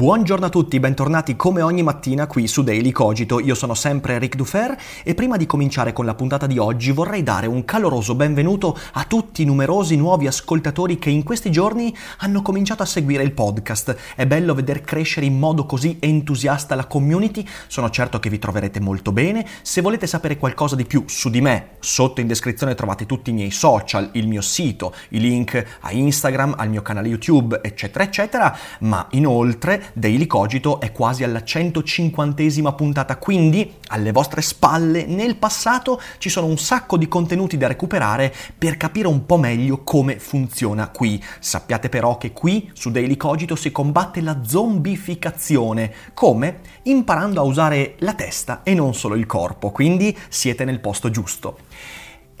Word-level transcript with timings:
Buongiorno 0.00 0.46
a 0.46 0.48
tutti, 0.48 0.80
bentornati 0.80 1.36
come 1.36 1.60
ogni 1.60 1.82
mattina 1.82 2.26
qui 2.26 2.46
su 2.46 2.62
Daily 2.62 2.90
Cogito. 2.90 3.38
Io 3.38 3.54
sono 3.54 3.74
sempre 3.74 4.18
Ric 4.18 4.34
Dufer 4.34 4.74
e 5.04 5.12
prima 5.12 5.36
di 5.36 5.44
cominciare 5.44 5.92
con 5.92 6.06
la 6.06 6.14
puntata 6.14 6.46
di 6.46 6.56
oggi 6.56 6.90
vorrei 6.90 7.22
dare 7.22 7.46
un 7.46 7.66
caloroso 7.66 8.14
benvenuto 8.14 8.74
a 8.92 9.04
tutti 9.04 9.42
i 9.42 9.44
numerosi 9.44 9.96
nuovi 9.96 10.26
ascoltatori 10.26 10.98
che 10.98 11.10
in 11.10 11.22
questi 11.22 11.50
giorni 11.50 11.94
hanno 12.20 12.40
cominciato 12.40 12.82
a 12.82 12.86
seguire 12.86 13.22
il 13.24 13.32
podcast. 13.32 13.94
È 14.16 14.26
bello 14.26 14.54
veder 14.54 14.80
crescere 14.80 15.26
in 15.26 15.38
modo 15.38 15.66
così 15.66 15.98
entusiasta 16.00 16.74
la 16.74 16.86
community, 16.86 17.46
sono 17.66 17.90
certo 17.90 18.18
che 18.18 18.30
vi 18.30 18.38
troverete 18.38 18.80
molto 18.80 19.12
bene. 19.12 19.46
Se 19.60 19.82
volete 19.82 20.06
sapere 20.06 20.38
qualcosa 20.38 20.76
di 20.76 20.86
più 20.86 21.04
su 21.08 21.28
di 21.28 21.42
me, 21.42 21.72
sotto 21.78 22.22
in 22.22 22.26
descrizione 22.26 22.74
trovate 22.74 23.04
tutti 23.04 23.28
i 23.28 23.34
miei 23.34 23.50
social, 23.50 24.08
il 24.14 24.28
mio 24.28 24.40
sito, 24.40 24.94
i 25.10 25.20
link 25.20 25.62
a 25.80 25.92
Instagram, 25.92 26.54
al 26.56 26.70
mio 26.70 26.80
canale 26.80 27.08
YouTube, 27.08 27.60
eccetera, 27.62 28.02
eccetera, 28.02 28.56
ma 28.78 29.06
inoltre 29.10 29.88
Daily 29.92 30.26
Cogito 30.26 30.80
è 30.80 30.92
quasi 30.92 31.24
alla 31.24 31.40
150esima 31.40 32.74
puntata, 32.74 33.16
quindi 33.16 33.74
alle 33.88 34.12
vostre 34.12 34.42
spalle 34.42 35.04
nel 35.06 35.36
passato 35.36 36.00
ci 36.18 36.28
sono 36.28 36.46
un 36.46 36.58
sacco 36.58 36.96
di 36.96 37.08
contenuti 37.08 37.56
da 37.56 37.66
recuperare 37.66 38.34
per 38.56 38.76
capire 38.76 39.08
un 39.08 39.26
po' 39.26 39.38
meglio 39.38 39.82
come 39.82 40.18
funziona 40.18 40.88
qui. 40.88 41.22
Sappiate 41.38 41.88
però 41.88 42.18
che 42.18 42.32
qui 42.32 42.70
su 42.72 42.90
Daily 42.90 43.16
Cogito 43.16 43.56
si 43.56 43.72
combatte 43.72 44.20
la 44.20 44.42
zombificazione. 44.44 45.92
Come? 46.14 46.60
Imparando 46.84 47.40
a 47.40 47.44
usare 47.44 47.94
la 47.98 48.14
testa 48.14 48.62
e 48.62 48.74
non 48.74 48.94
solo 48.94 49.14
il 49.14 49.26
corpo, 49.26 49.70
quindi 49.70 50.16
siete 50.28 50.64
nel 50.64 50.80
posto 50.80 51.10
giusto. 51.10 51.58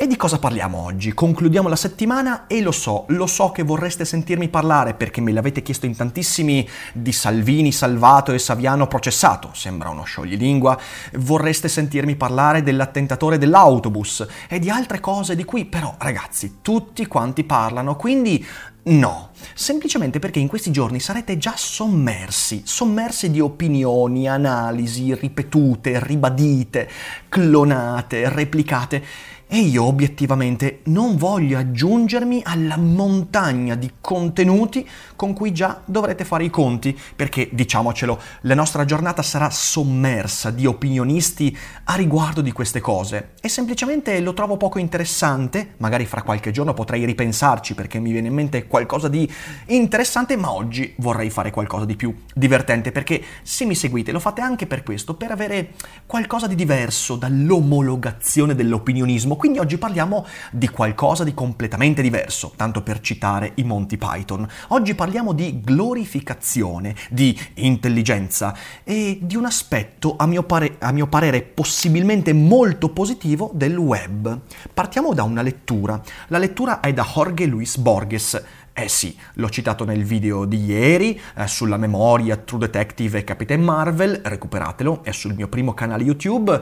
E 0.02 0.06
di 0.06 0.16
cosa 0.16 0.38
parliamo 0.38 0.78
oggi? 0.78 1.12
Concludiamo 1.12 1.68
la 1.68 1.76
settimana 1.76 2.46
e 2.46 2.62
lo 2.62 2.72
so, 2.72 3.04
lo 3.08 3.26
so 3.26 3.50
che 3.50 3.62
vorreste 3.62 4.06
sentirmi 4.06 4.48
parlare 4.48 4.94
perché 4.94 5.20
me 5.20 5.30
l'avete 5.30 5.60
chiesto 5.60 5.84
in 5.84 5.94
tantissimi 5.94 6.66
di 6.94 7.12
Salvini 7.12 7.70
salvato 7.70 8.32
e 8.32 8.38
Saviano 8.38 8.86
processato, 8.86 9.50
sembra 9.52 9.90
uno 9.90 10.04
scioglilingua, 10.04 10.78
vorreste 11.16 11.68
sentirmi 11.68 12.16
parlare 12.16 12.62
dell'attentatore 12.62 13.36
dell'autobus 13.36 14.26
e 14.48 14.58
di 14.58 14.70
altre 14.70 15.00
cose 15.00 15.36
di 15.36 15.44
cui 15.44 15.66
però 15.66 15.94
ragazzi 15.98 16.60
tutti 16.62 17.04
quanti 17.04 17.44
parlano, 17.44 17.94
quindi 17.96 18.42
No, 18.82 19.28
semplicemente 19.52 20.18
perché 20.18 20.38
in 20.38 20.48
questi 20.48 20.70
giorni 20.70 21.00
sarete 21.00 21.36
già 21.36 21.52
sommersi, 21.54 22.62
sommersi 22.64 23.30
di 23.30 23.38
opinioni, 23.38 24.26
analisi 24.26 25.14
ripetute, 25.14 26.02
ribadite, 26.02 26.88
clonate, 27.28 28.30
replicate 28.30 29.04
e 29.52 29.58
io 29.58 29.82
obiettivamente 29.82 30.82
non 30.84 31.16
voglio 31.16 31.58
aggiungermi 31.58 32.42
alla 32.44 32.76
montagna 32.76 33.74
di 33.74 33.94
contenuti 34.00 34.88
con 35.16 35.32
cui 35.32 35.52
già 35.52 35.82
dovrete 35.84 36.24
fare 36.24 36.44
i 36.44 36.50
conti, 36.50 36.96
perché 37.16 37.48
diciamocelo, 37.50 38.20
la 38.42 38.54
nostra 38.54 38.84
giornata 38.84 39.22
sarà 39.22 39.50
sommersa 39.50 40.52
di 40.52 40.66
opinionisti 40.66 41.54
a 41.84 41.96
riguardo 41.96 42.42
di 42.42 42.52
queste 42.52 42.78
cose. 42.78 43.30
E 43.40 43.48
semplicemente 43.48 44.20
lo 44.20 44.34
trovo 44.34 44.56
poco 44.56 44.78
interessante, 44.78 45.74
magari 45.78 46.06
fra 46.06 46.22
qualche 46.22 46.52
giorno 46.52 46.72
potrei 46.72 47.04
ripensarci 47.04 47.74
perché 47.74 47.98
mi 47.98 48.12
viene 48.12 48.28
in 48.28 48.34
mente 48.34 48.68
qualcosa 48.68 49.08
di 49.08 49.28
interessante, 49.66 50.36
ma 50.36 50.52
oggi 50.52 50.94
vorrei 50.98 51.28
fare 51.28 51.50
qualcosa 51.50 51.86
di 51.86 51.96
più 51.96 52.14
divertente 52.32 52.92
perché 52.92 53.20
se 53.42 53.64
mi 53.64 53.74
seguite 53.74 54.12
lo 54.12 54.20
fate 54.20 54.42
anche 54.42 54.68
per 54.68 54.84
questo, 54.84 55.14
per 55.14 55.32
avere 55.32 55.72
qualcosa 56.06 56.46
di 56.46 56.54
diverso 56.54 57.16
dall'omologazione 57.16 58.54
dell'opinionismo 58.54 59.38
quindi 59.40 59.58
oggi 59.58 59.78
parliamo 59.78 60.26
di 60.50 60.68
qualcosa 60.68 61.24
di 61.24 61.32
completamente 61.32 62.02
diverso, 62.02 62.52
tanto 62.56 62.82
per 62.82 63.00
citare 63.00 63.52
i 63.54 63.64
Monty 63.64 63.96
Python. 63.96 64.46
Oggi 64.68 64.94
parliamo 64.94 65.32
di 65.32 65.62
glorificazione, 65.62 66.94
di 67.08 67.34
intelligenza 67.54 68.54
e 68.84 69.18
di 69.22 69.36
un 69.36 69.46
aspetto, 69.46 70.14
a 70.18 70.26
mio, 70.26 70.42
pare- 70.42 70.76
a 70.80 70.92
mio 70.92 71.06
parere, 71.06 71.40
possibilmente 71.40 72.34
molto 72.34 72.90
positivo 72.90 73.50
del 73.54 73.78
web. 73.78 74.40
Partiamo 74.74 75.14
da 75.14 75.22
una 75.22 75.40
lettura. 75.40 75.98
La 76.26 76.36
lettura 76.36 76.80
è 76.80 76.92
da 76.92 77.02
Jorge 77.10 77.46
Luis 77.46 77.78
Borges. 77.78 78.44
Eh 78.74 78.88
sì, 78.88 79.16
l'ho 79.34 79.48
citato 79.48 79.86
nel 79.86 80.04
video 80.04 80.44
di 80.44 80.64
ieri 80.64 81.18
eh, 81.34 81.46
sulla 81.46 81.78
memoria 81.78 82.36
True 82.36 82.60
Detective 82.60 83.18
e 83.18 83.24
Capitan 83.24 83.62
Marvel, 83.62 84.20
recuperatelo, 84.22 85.02
è 85.02 85.12
sul 85.12 85.32
mio 85.32 85.48
primo 85.48 85.72
canale 85.72 86.04
YouTube. 86.04 86.60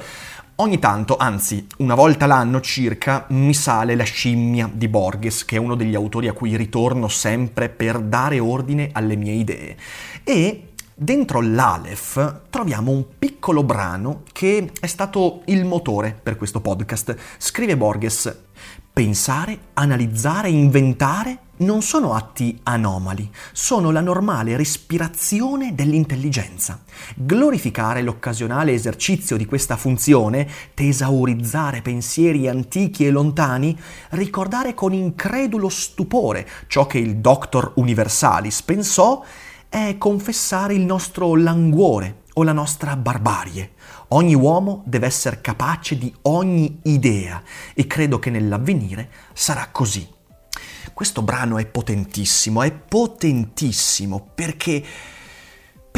Ogni 0.61 0.81
tanto, 0.81 1.17
anzi 1.17 1.69
una 1.77 1.95
volta 1.95 2.27
l'anno 2.27 2.61
circa, 2.61 3.27
mi 3.29 3.55
sale 3.55 3.95
la 3.95 4.03
scimmia 4.03 4.69
di 4.73 4.89
Borges, 4.89 5.45
che 5.45 5.55
è 5.55 5.59
uno 5.61 5.77
degli 5.77 5.95
autori 5.95 6.27
a 6.27 6.33
cui 6.33 6.57
ritorno 6.57 7.07
sempre 7.07 7.69
per 7.69 8.01
dare 8.01 8.41
ordine 8.41 8.91
alle 8.93 9.15
mie 9.15 9.35
idee. 9.35 9.77
E 10.25 10.71
dentro 10.93 11.41
l'Aleph 11.41 12.41
troviamo 12.51 12.91
un 12.91 13.05
piccolo 13.17 13.63
brano 13.63 14.25
che 14.33 14.73
è 14.81 14.87
stato 14.89 15.43
il 15.45 15.65
motore 15.65 16.19
per 16.21 16.37
questo 16.37 16.61
podcast. 16.61 17.17
Scrive 17.37 17.77
Borges, 17.77 18.37
pensare, 18.93 19.59
analizzare, 19.75 20.49
inventare 20.49 21.39
non 21.59 21.83
sono 21.83 22.15
atti 22.15 22.61
anomali, 22.65 23.31
sono 23.53 23.91
la 23.91 24.01
normale 24.01 24.57
respirazione 24.57 25.75
dell'intelligenza. 25.75 26.83
Glorificare 27.17 28.03
l'occasionale 28.03 28.73
esercizio 28.73 29.37
di 29.37 29.47
questa 29.47 29.77
funzione, 29.77 30.49
tesaurizzare 30.75 31.83
pensieri 31.83 32.49
antichi 32.49 33.07
e 33.07 33.11
lontani, 33.11 33.77
ricordare 34.11 34.75
con 34.75 34.93
incredulo 34.93 35.69
stupore 35.69 36.47
ciò 36.67 36.87
che 36.87 36.99
il 36.99 37.17
Doctor 37.17 37.73
Universalis 37.77 38.63
pensò, 38.63 39.23
è 39.69 39.97
confessare 39.99 40.75
il 40.75 40.83
nostro 40.83 41.35
languore 41.35 42.23
o 42.35 42.43
la 42.43 42.53
nostra 42.53 42.97
barbarie. 42.97 43.73
Ogni 44.09 44.35
uomo 44.35 44.83
deve 44.87 45.07
essere 45.07 45.41
capace 45.41 45.99
di 45.99 46.13
ogni 46.23 46.81
idea 46.85 47.43
e 47.75 47.87
credo 47.87 48.19
che 48.19 48.31
nell'avvenire 48.31 49.11
sarà 49.33 49.69
così. 49.71 50.17
Questo 50.93 51.22
brano 51.22 51.59
è 51.59 51.66
potentissimo, 51.66 52.62
è 52.62 52.72
potentissimo 52.72 54.31
perché 54.34 54.84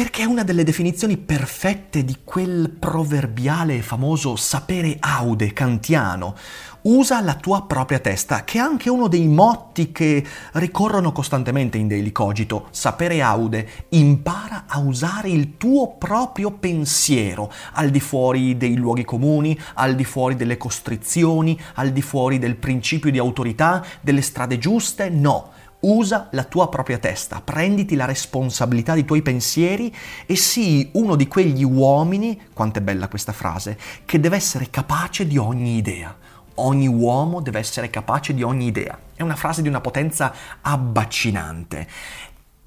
perché 0.01 0.23
è 0.23 0.25
una 0.25 0.41
delle 0.41 0.63
definizioni 0.63 1.15
perfette 1.15 2.03
di 2.03 2.21
quel 2.23 2.71
proverbiale 2.71 3.75
e 3.75 3.81
famoso 3.83 4.35
sapere 4.35 4.97
aude 4.99 5.53
kantiano. 5.53 6.35
Usa 6.81 7.21
la 7.21 7.35
tua 7.35 7.67
propria 7.67 7.99
testa, 7.99 8.43
che 8.43 8.57
è 8.57 8.61
anche 8.61 8.89
uno 8.89 9.07
dei 9.07 9.27
motti 9.27 9.91
che 9.91 10.25
ricorrono 10.53 11.11
costantemente 11.11 11.77
in 11.77 11.87
Daily 11.87 12.11
Cogito. 12.11 12.69
Sapere 12.71 13.21
aude, 13.21 13.85
impara 13.89 14.63
a 14.65 14.79
usare 14.79 15.29
il 15.29 15.57
tuo 15.57 15.89
proprio 15.97 16.49
pensiero, 16.49 17.51
al 17.73 17.91
di 17.91 17.99
fuori 17.99 18.57
dei 18.57 18.77
luoghi 18.77 19.05
comuni, 19.05 19.55
al 19.75 19.93
di 19.93 20.03
fuori 20.03 20.35
delle 20.35 20.57
costrizioni, 20.57 21.55
al 21.75 21.91
di 21.91 22.01
fuori 22.01 22.39
del 22.39 22.55
principio 22.55 23.11
di 23.11 23.19
autorità, 23.19 23.85
delle 24.01 24.21
strade 24.23 24.57
giuste, 24.57 25.09
no 25.09 25.69
Usa 25.81 26.27
la 26.31 26.43
tua 26.43 26.69
propria 26.69 26.99
testa, 26.99 27.41
prenditi 27.41 27.95
la 27.95 28.05
responsabilità 28.05 28.93
dei 28.93 29.03
tuoi 29.03 29.21
pensieri 29.21 29.93
e 30.25 30.35
sii 30.35 30.91
uno 30.93 31.15
di 31.15 31.27
quegli 31.27 31.63
uomini, 31.63 32.39
quanto 32.53 32.79
è 32.79 32.81
bella 32.81 33.07
questa 33.07 33.31
frase, 33.31 33.77
che 34.05 34.19
deve 34.19 34.35
essere 34.35 34.69
capace 34.69 35.25
di 35.25 35.37
ogni 35.37 35.77
idea. 35.77 36.15
Ogni 36.55 36.87
uomo 36.87 37.41
deve 37.41 37.59
essere 37.59 37.89
capace 37.89 38.33
di 38.35 38.43
ogni 38.43 38.67
idea. 38.67 38.97
È 39.15 39.23
una 39.23 39.35
frase 39.35 39.63
di 39.63 39.67
una 39.67 39.81
potenza 39.81 40.33
abbacinante 40.61 41.87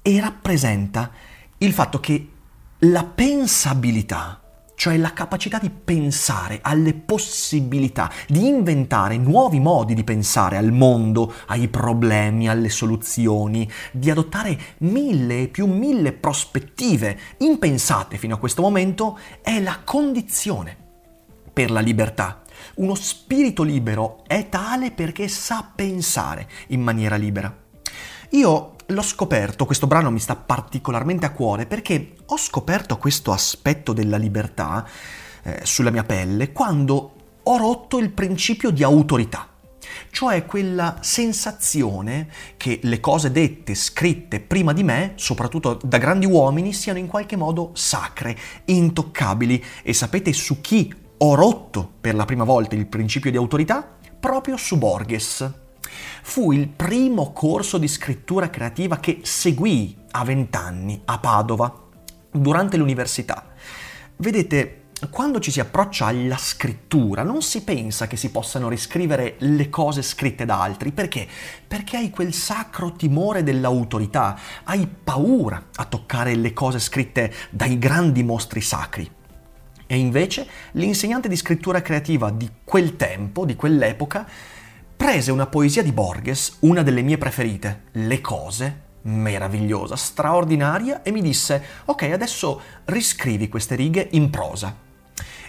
e 0.01 0.19
rappresenta 0.19 1.09
il 1.59 1.71
fatto 1.71 1.99
che 2.01 2.29
la 2.79 3.05
pensabilità 3.05 4.41
cioè 4.75 4.97
la 4.97 5.13
capacità 5.13 5.57
di 5.57 5.69
pensare 5.69 6.59
alle 6.61 6.93
possibilità, 6.93 8.11
di 8.27 8.47
inventare 8.47 9.17
nuovi 9.17 9.59
modi 9.59 9.93
di 9.93 10.03
pensare 10.03 10.57
al 10.57 10.71
mondo, 10.71 11.33
ai 11.47 11.67
problemi, 11.67 12.47
alle 12.47 12.69
soluzioni, 12.69 13.69
di 13.91 14.11
adottare 14.11 14.57
mille 14.79 15.43
e 15.43 15.47
più 15.47 15.65
mille 15.65 16.11
prospettive 16.11 17.17
impensate 17.37 18.17
fino 18.17 18.35
a 18.35 18.39
questo 18.39 18.61
momento, 18.61 19.17
è 19.41 19.59
la 19.59 19.79
condizione 19.83 20.75
per 21.51 21.71
la 21.71 21.79
libertà. 21.79 22.43
Uno 22.75 22.95
spirito 22.95 23.63
libero 23.63 24.23
è 24.27 24.49
tale 24.49 24.91
perché 24.91 25.27
sa 25.27 25.69
pensare 25.73 26.47
in 26.67 26.81
maniera 26.81 27.15
libera. 27.15 27.63
Io 28.31 28.74
l'ho 28.87 29.01
scoperto, 29.01 29.65
questo 29.65 29.87
brano 29.87 30.11
mi 30.11 30.19
sta 30.19 30.35
particolarmente 30.35 31.25
a 31.25 31.31
cuore 31.31 31.65
perché 31.65 32.15
ho 32.25 32.37
scoperto 32.37 32.97
questo 32.97 33.31
aspetto 33.31 33.93
della 33.93 34.17
libertà 34.17 34.87
eh, 35.43 35.61
sulla 35.63 35.89
mia 35.89 36.03
pelle 36.03 36.51
quando 36.51 37.13
ho 37.41 37.57
rotto 37.57 37.97
il 37.97 38.11
principio 38.11 38.71
di 38.71 38.83
autorità 38.83 39.49
cioè 40.09 40.45
quella 40.45 40.97
sensazione 41.01 42.27
che 42.57 42.79
le 42.83 42.99
cose 42.99 43.31
dette, 43.31 43.75
scritte 43.75 44.39
prima 44.39 44.73
di 44.73 44.83
me, 44.83 45.13
soprattutto 45.15 45.79
da 45.83 45.97
grandi 45.97 46.25
uomini, 46.25 46.73
siano 46.73 46.99
in 46.99 47.07
qualche 47.07 47.35
modo 47.35 47.71
sacre, 47.73 48.37
intoccabili. 48.65 49.63
E 49.83 49.93
sapete 49.93 50.33
su 50.33 50.61
chi 50.61 50.93
ho 51.17 51.35
rotto 51.35 51.91
per 52.01 52.15
la 52.15 52.25
prima 52.25 52.43
volta 52.43 52.75
il 52.75 52.87
principio 52.87 53.31
di 53.31 53.37
autorità? 53.37 53.97
Proprio 54.19 54.57
su 54.57 54.77
Borges. 54.77 55.64
Fu 56.21 56.51
il 56.51 56.67
primo 56.67 57.31
corso 57.31 57.77
di 57.77 57.87
scrittura 57.87 58.49
creativa 58.49 58.97
che 58.97 59.19
seguì 59.23 59.95
a 60.11 60.23
vent'anni 60.23 61.01
a 61.05 61.19
Padova, 61.19 61.83
durante 62.31 62.77
l'università. 62.77 63.53
Vedete, 64.17 64.81
quando 65.09 65.39
ci 65.39 65.51
si 65.51 65.59
approccia 65.59 66.05
alla 66.05 66.37
scrittura 66.37 67.23
non 67.23 67.41
si 67.41 67.63
pensa 67.63 68.07
che 68.07 68.15
si 68.15 68.29
possano 68.31 68.69
riscrivere 68.69 69.35
le 69.39 69.69
cose 69.69 70.01
scritte 70.01 70.45
da 70.45 70.61
altri, 70.61 70.91
perché? 70.91 71.27
Perché 71.67 71.97
hai 71.97 72.09
quel 72.09 72.33
sacro 72.33 72.93
timore 72.93 73.43
dell'autorità, 73.43 74.37
hai 74.63 74.87
paura 74.87 75.67
a 75.75 75.85
toccare 75.85 76.35
le 76.35 76.53
cose 76.53 76.79
scritte 76.79 77.33
dai 77.49 77.77
grandi 77.77 78.23
mostri 78.23 78.61
sacri. 78.61 79.09
E 79.87 79.97
invece 79.97 80.47
l'insegnante 80.71 81.27
di 81.27 81.35
scrittura 81.35 81.81
creativa 81.81 82.31
di 82.31 82.49
quel 82.63 82.95
tempo, 82.95 83.45
di 83.45 83.55
quell'epoca, 83.55 84.27
prese 84.95 85.31
una 85.31 85.45
poesia 85.45 85.83
di 85.83 85.91
Borges, 85.91 86.57
una 86.61 86.81
delle 86.81 87.01
mie 87.01 87.17
preferite, 87.17 87.83
Le 87.91 88.21
cose, 88.21 88.81
meravigliosa, 89.03 89.95
straordinaria, 89.95 91.03
e 91.03 91.11
mi 91.11 91.21
disse, 91.21 91.61
ok, 91.85 92.03
adesso 92.03 92.61
riscrivi 92.85 93.49
queste 93.49 93.75
righe 93.75 94.07
in 94.11 94.29
prosa. 94.29 94.83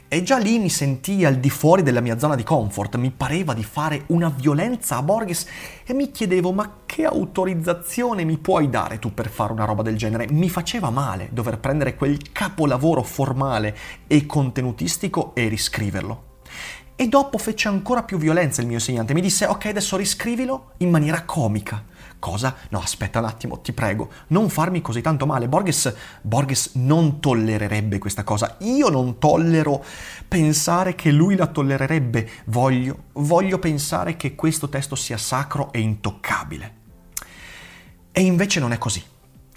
E 0.09 0.23
già 0.23 0.39
lì 0.39 0.59
mi 0.59 0.69
sentii 0.69 1.25
al 1.25 1.37
di 1.37 1.51
fuori 1.51 1.83
della 1.83 2.01
mia 2.01 2.17
zona 2.17 2.37
di 2.37 2.45
comfort, 2.45 2.95
mi 2.97 3.11
pareva 3.11 3.55
di 3.55 3.65
fare 3.65 4.05
una 4.09 4.29
violenza 4.29 4.97
a 4.97 5.03
Borges 5.03 5.47
e 5.85 5.95
mi 5.95 6.13
chiedevo 6.13 6.53
ma 6.53 6.83
che 6.87 7.05
autorizzazione 7.05 8.23
mi 8.23 8.39
puoi 8.39 8.71
dare 8.71 9.01
tu 9.01 9.13
per 9.13 9.29
fare 9.29 9.53
una 9.53 9.65
roba 9.65 9.83
del 9.83 9.97
genere? 9.97 10.29
Mi 10.31 10.49
faceva 10.49 10.91
male 10.91 11.29
dover 11.33 11.59
prendere 11.59 11.97
quel 11.97 12.31
capolavoro 12.31 13.03
formale 13.03 13.77
e 14.07 14.27
contenutistico 14.27 15.35
e 15.35 15.49
riscriverlo. 15.49 16.35
E 16.99 17.09
dopo 17.09 17.37
fece 17.37 17.69
ancora 17.69 18.03
più 18.03 18.17
violenza 18.17 18.63
il 18.63 18.67
mio 18.67 18.77
insegnante, 18.77 19.13
mi 19.13 19.21
disse 19.21 19.45
ok 19.45 19.67
adesso 19.67 19.99
riscrivilo 19.99 20.73
in 20.79 20.89
maniera 20.89 21.25
comica. 21.25 21.85
Cosa? 22.19 22.57
No, 22.71 22.81
aspetta 22.81 23.19
un 23.19 23.27
attimo, 23.27 23.61
ti 23.61 23.75
prego, 23.75 24.09
non 24.29 24.49
farmi 24.49 24.81
così 24.81 25.03
tanto 25.03 25.27
male. 25.27 25.47
Borges, 25.47 25.95
Borges 26.23 26.71
non 26.77 27.21
tollererebbe 27.21 27.99
questa 27.99 28.25
cosa. 28.25 28.57
Io 28.61 28.89
non 28.89 29.19
tollero 29.19 29.85
pensare 30.27 30.95
che 30.95 31.11
lui 31.11 31.37
la 31.37 31.47
tollererebbe. 31.47 32.29
Voglio, 32.47 33.05
voglio 33.13 33.59
pensare 33.59 34.17
che 34.17 34.35
questo 34.35 34.71
testo 34.71 34.95
sia 34.95 35.19
sacro 35.19 35.71
e 35.73 35.81
intoccabile. 35.81 36.75
E 38.11 38.23
invece 38.23 38.59
non 38.59 38.73
è 38.73 38.79
così. 38.79 39.05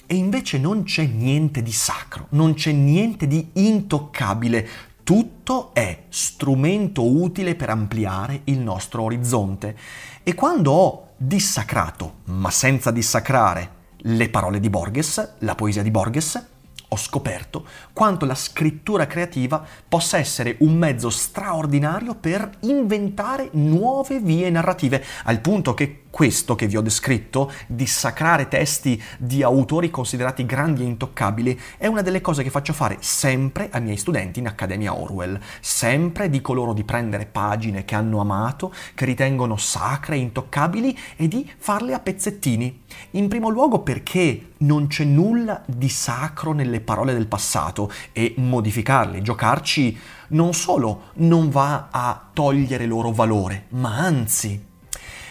E 0.05 0.15
invece 0.15 0.57
non 0.57 0.83
c'è 0.83 1.05
niente 1.05 1.61
di 1.61 1.71
sacro, 1.71 2.25
non 2.31 2.55
c'è 2.55 2.71
niente 2.71 3.27
di 3.27 3.51
intoccabile. 3.53 4.67
Tutto 5.09 5.71
è 5.73 6.03
strumento 6.09 7.03
utile 7.03 7.55
per 7.55 7.71
ampliare 7.71 8.41
il 8.43 8.59
nostro 8.59 9.01
orizzonte. 9.01 9.75
E 10.21 10.35
quando 10.35 10.71
ho 10.71 11.07
dissacrato, 11.17 12.17
ma 12.25 12.51
senza 12.51 12.91
dissacrare, 12.91 13.71
le 14.01 14.29
parole 14.29 14.59
di 14.59 14.69
Borges, 14.69 15.37
la 15.39 15.55
poesia 15.55 15.81
di 15.81 15.89
Borges, 15.89 16.45
ho 16.89 16.95
scoperto 16.95 17.65
quanto 17.91 18.27
la 18.27 18.35
scrittura 18.35 19.07
creativa 19.07 19.65
possa 19.87 20.19
essere 20.19 20.57
un 20.59 20.75
mezzo 20.75 21.09
straordinario 21.09 22.13
per 22.13 22.47
inventare 22.61 23.49
nuove 23.53 24.19
vie 24.19 24.51
narrative, 24.51 25.03
al 25.23 25.39
punto 25.39 25.73
che 25.73 26.03
questo 26.09 26.55
che 26.55 26.67
vi 26.67 26.77
ho 26.77 26.81
descritto, 26.81 27.51
dissacrare 27.67 28.47
testi 28.47 29.01
di 29.17 29.43
autori 29.43 29.89
considerati 29.89 30.45
grandi 30.45 30.81
e 30.81 30.85
intoccabili, 30.85 31.59
è 31.77 31.87
una 31.87 32.01
delle 32.01 32.21
cose 32.21 32.43
che 32.43 32.49
faccio 32.49 32.73
fare 32.73 32.97
sempre 32.99 33.69
ai 33.71 33.81
miei 33.81 33.97
studenti 33.97 34.39
in 34.39 34.47
Accademia 34.47 34.95
Orwell. 34.95 35.39
Sempre 35.59 36.29
dico 36.29 36.53
loro 36.53 36.73
di 36.73 36.83
prendere 36.83 37.25
pagine 37.25 37.85
che 37.85 37.95
hanno 37.95 38.19
amato, 38.19 38.73
che 38.95 39.05
ritengono 39.05 39.57
sacre 39.57 40.15
e 40.15 40.19
intoccabili, 40.19 40.97
e 41.15 41.27
di 41.27 41.49
farle 41.57 41.93
a 41.93 41.99
pezzettini. 41.99 42.83
In 43.11 43.27
primo 43.27 43.49
luogo 43.49 43.79
perché 43.79 44.53
non 44.59 44.87
c'è 44.87 45.03
nulla 45.03 45.63
di 45.65 45.89
sacro 45.89 46.53
nelle 46.53 46.81
parole 46.81 47.13
del 47.13 47.27
passato 47.27 47.91
e 48.11 48.33
modificarle, 48.37 49.21
giocarci, 49.21 49.97
non 50.29 50.53
solo 50.53 51.11
non 51.15 51.49
va 51.49 51.87
a 51.91 52.29
togliere 52.33 52.85
loro 52.85 53.11
valore, 53.11 53.65
ma 53.69 53.97
anzi 53.97 54.67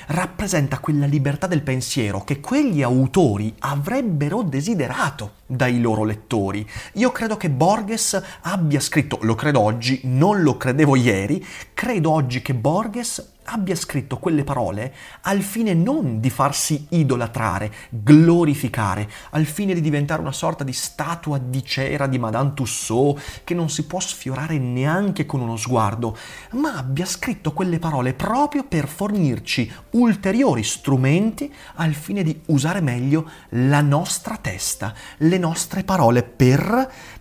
rappresenta 0.08 0.78
quella 0.78 1.06
libertà 1.06 1.46
del 1.46 1.62
pensiero 1.62 2.24
che 2.24 2.40
quegli 2.40 2.82
autori 2.82 3.54
avrebbero 3.60 4.42
desiderato 4.42 5.37
dai 5.48 5.80
loro 5.80 6.04
lettori. 6.04 6.68
Io 6.94 7.10
credo 7.10 7.38
che 7.38 7.48
Borges 7.48 8.22
abbia 8.42 8.80
scritto, 8.80 9.18
lo 9.22 9.34
credo 9.34 9.60
oggi, 9.60 10.00
non 10.04 10.42
lo 10.42 10.58
credevo 10.58 10.94
ieri, 10.94 11.44
credo 11.72 12.10
oggi 12.10 12.42
che 12.42 12.54
Borges 12.54 13.36
abbia 13.50 13.74
scritto 13.74 14.18
quelle 14.18 14.44
parole 14.44 14.94
al 15.22 15.40
fine 15.40 15.74
non 15.74 16.20
di 16.20 16.30
farsi 16.30 16.86
idolatrare, 16.90 17.72
glorificare, 17.88 19.08
al 19.30 19.44
fine 19.44 19.74
di 19.74 19.80
diventare 19.80 20.20
una 20.20 20.32
sorta 20.32 20.64
di 20.64 20.72
statua 20.72 21.38
di 21.38 21.64
cera 21.64 22.06
di 22.06 22.18
Madame 22.18 22.52
Tussaud 22.54 23.18
che 23.44 23.54
non 23.54 23.70
si 23.70 23.86
può 23.86 24.00
sfiorare 24.00 24.58
neanche 24.58 25.26
con 25.26 25.40
uno 25.40 25.56
sguardo, 25.56 26.16
ma 26.52 26.76
abbia 26.76 27.06
scritto 27.06 27.52
quelle 27.52 27.78
parole 27.78 28.12
proprio 28.14 28.64
per 28.64 28.86
fornirci 28.86 29.70
ulteriori 29.90 30.62
strumenti 30.62 31.52
al 31.76 31.94
fine 31.94 32.22
di 32.22 32.38
usare 32.46 32.80
meglio 32.80 33.30
la 33.50 33.80
nostra 33.80 34.36
testa, 34.36 34.94
le 35.18 35.37
nostre 35.38 35.84
parole 35.84 36.22
per 36.22 37.16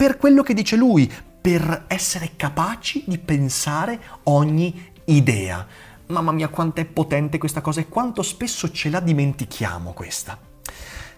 per 0.00 0.16
quello 0.16 0.42
che 0.42 0.54
dice 0.54 0.76
lui, 0.76 1.12
per 1.42 1.84
essere 1.86 2.30
capaci 2.34 3.04
di 3.06 3.18
pensare 3.18 4.00
ogni 4.22 4.92
idea. 5.04 5.66
Mamma 6.06 6.32
mia, 6.32 6.48
quanto 6.48 6.80
è 6.80 6.86
potente 6.86 7.36
questa 7.36 7.60
cosa 7.60 7.82
e 7.82 7.88
quanto 7.90 8.22
spesso 8.22 8.70
ce 8.70 8.88
la 8.88 9.00
dimentichiamo 9.00 9.92
questa. 9.92 10.38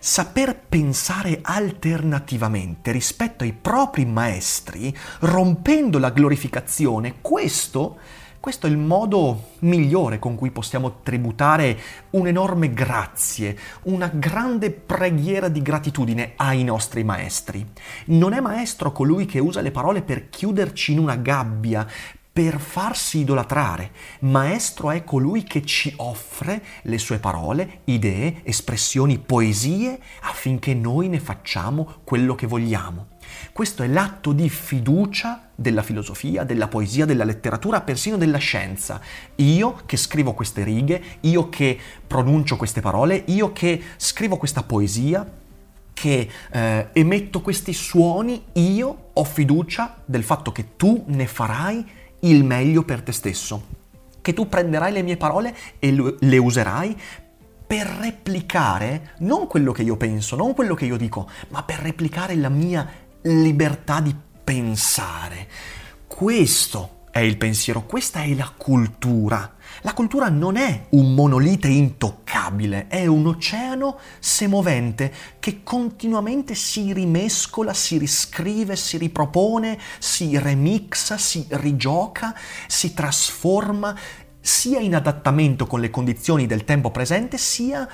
Saper 0.00 0.58
pensare 0.68 1.38
alternativamente 1.42 2.90
rispetto 2.90 3.44
ai 3.44 3.52
propri 3.52 4.04
maestri, 4.04 4.92
rompendo 5.20 6.00
la 6.00 6.10
glorificazione, 6.10 7.20
questo, 7.20 7.98
questo 8.42 8.66
è 8.66 8.70
il 8.70 8.76
modo 8.76 9.50
migliore 9.60 10.18
con 10.18 10.34
cui 10.34 10.50
possiamo 10.50 11.02
tributare 11.04 11.78
un'enorme 12.10 12.72
grazie, 12.72 13.56
una 13.82 14.08
grande 14.12 14.72
preghiera 14.72 15.46
di 15.46 15.62
gratitudine 15.62 16.32
ai 16.34 16.64
nostri 16.64 17.04
maestri. 17.04 17.64
Non 18.06 18.32
è 18.32 18.40
maestro 18.40 18.90
colui 18.90 19.26
che 19.26 19.38
usa 19.38 19.60
le 19.60 19.70
parole 19.70 20.02
per 20.02 20.28
chiuderci 20.28 20.90
in 20.90 20.98
una 20.98 21.14
gabbia, 21.14 21.86
per 22.32 22.58
farsi 22.58 23.18
idolatrare. 23.18 23.92
Maestro 24.22 24.90
è 24.90 25.04
colui 25.04 25.44
che 25.44 25.64
ci 25.64 25.94
offre 25.98 26.64
le 26.82 26.98
sue 26.98 27.20
parole, 27.20 27.82
idee, 27.84 28.40
espressioni, 28.42 29.20
poesie 29.20 30.00
affinché 30.22 30.74
noi 30.74 31.06
ne 31.06 31.20
facciamo 31.20 31.98
quello 32.02 32.34
che 32.34 32.48
vogliamo. 32.48 33.11
Questo 33.52 33.82
è 33.82 33.86
l'atto 33.86 34.32
di 34.32 34.48
fiducia 34.48 35.50
della 35.54 35.82
filosofia, 35.82 36.44
della 36.44 36.68
poesia, 36.68 37.04
della 37.04 37.24
letteratura, 37.24 37.80
persino 37.80 38.16
della 38.16 38.38
scienza. 38.38 39.00
Io 39.36 39.82
che 39.86 39.96
scrivo 39.96 40.32
queste 40.32 40.64
righe, 40.64 41.02
io 41.20 41.48
che 41.48 41.78
pronuncio 42.06 42.56
queste 42.56 42.80
parole, 42.80 43.22
io 43.26 43.52
che 43.52 43.80
scrivo 43.96 44.36
questa 44.36 44.62
poesia, 44.62 45.40
che 45.92 46.28
eh, 46.50 46.88
emetto 46.92 47.40
questi 47.40 47.72
suoni, 47.72 48.44
io 48.54 49.10
ho 49.12 49.24
fiducia 49.24 50.02
del 50.04 50.24
fatto 50.24 50.50
che 50.50 50.76
tu 50.76 51.04
ne 51.06 51.26
farai 51.26 51.86
il 52.20 52.44
meglio 52.44 52.82
per 52.82 53.02
te 53.02 53.12
stesso, 53.12 53.66
che 54.20 54.32
tu 54.32 54.48
prenderai 54.48 54.92
le 54.92 55.02
mie 55.02 55.16
parole 55.16 55.54
e 55.78 56.16
le 56.18 56.38
userai 56.38 56.96
per 57.72 57.86
replicare 57.86 59.12
non 59.20 59.46
quello 59.46 59.72
che 59.72 59.82
io 59.82 59.96
penso, 59.96 60.36
non 60.36 60.52
quello 60.52 60.74
che 60.74 60.84
io 60.84 60.98
dico, 60.98 61.28
ma 61.48 61.62
per 61.62 61.78
replicare 61.78 62.34
la 62.34 62.50
mia 62.50 62.86
libertà 63.22 64.00
di 64.00 64.14
pensare. 64.44 65.48
Questo 66.06 67.00
è 67.10 67.20
il 67.20 67.36
pensiero, 67.36 67.84
questa 67.84 68.22
è 68.22 68.34
la 68.34 68.50
cultura. 68.56 69.56
La 69.82 69.92
cultura 69.92 70.30
non 70.30 70.56
è 70.56 70.86
un 70.90 71.14
monolite 71.14 71.68
intoccabile, 71.68 72.86
è 72.88 73.06
un 73.06 73.26
oceano 73.26 73.98
semovente 74.18 75.12
che 75.38 75.62
continuamente 75.62 76.54
si 76.54 76.92
rimescola, 76.92 77.74
si 77.74 77.98
riscrive, 77.98 78.76
si 78.76 78.96
ripropone, 78.96 79.78
si 79.98 80.38
remixa, 80.38 81.18
si 81.18 81.46
rigioca, 81.50 82.34
si 82.66 82.94
trasforma, 82.94 83.94
sia 84.40 84.80
in 84.80 84.94
adattamento 84.94 85.66
con 85.66 85.80
le 85.80 85.90
condizioni 85.90 86.46
del 86.46 86.64
tempo 86.64 86.90
presente, 86.90 87.36
sia 87.36 87.86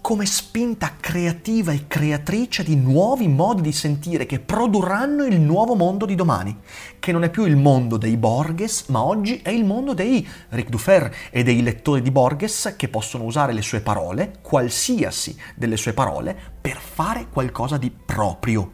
come 0.00 0.26
spinta 0.26 0.94
creativa 0.98 1.72
e 1.72 1.86
creatrice 1.86 2.62
di 2.62 2.76
nuovi 2.76 3.28
modi 3.28 3.62
di 3.62 3.72
sentire 3.72 4.26
che 4.26 4.38
produrranno 4.38 5.24
il 5.24 5.40
nuovo 5.40 5.74
mondo 5.74 6.06
di 6.06 6.14
domani, 6.14 6.56
che 6.98 7.12
non 7.12 7.24
è 7.24 7.30
più 7.30 7.44
il 7.44 7.56
mondo 7.56 7.96
dei 7.96 8.16
Borges, 8.16 8.86
ma 8.88 9.02
oggi 9.02 9.40
è 9.42 9.50
il 9.50 9.64
mondo 9.64 9.94
dei 9.94 10.26
Ric 10.50 10.68
Dufer 10.68 11.14
e 11.30 11.42
dei 11.42 11.62
lettori 11.62 12.02
di 12.02 12.10
Borges 12.10 12.74
che 12.76 12.88
possono 12.88 13.24
usare 13.24 13.52
le 13.52 13.62
sue 13.62 13.80
parole, 13.80 14.38
qualsiasi 14.40 15.36
delle 15.54 15.76
sue 15.76 15.92
parole, 15.92 16.36
per 16.60 16.76
fare 16.76 17.26
qualcosa 17.30 17.76
di 17.76 17.90
proprio. 17.90 18.72